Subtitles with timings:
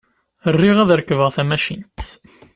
[0.59, 1.99] Riɣ ad rekbeɣ tamacint.